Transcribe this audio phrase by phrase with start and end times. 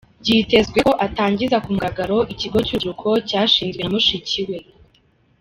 [0.21, 4.57] Byitezwe ko atangiza ku mugaragaro ikigo cy'urubyiruko cyashinzwe na mushiki we.